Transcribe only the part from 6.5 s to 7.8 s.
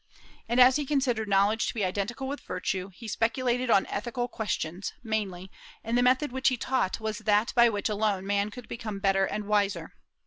taught was that by